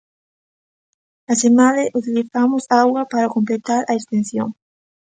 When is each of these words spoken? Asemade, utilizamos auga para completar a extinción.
Asemade, 1.31 1.83
utilizamos 1.99 2.63
auga 2.81 3.03
para 3.11 3.31
completar 3.35 3.81
a 3.85 3.93
extinción. 3.99 4.47